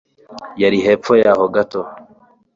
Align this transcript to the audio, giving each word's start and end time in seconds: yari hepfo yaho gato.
yari 0.61 0.77
hepfo 0.85 1.13
yaho 1.23 1.45
gato. 1.55 1.81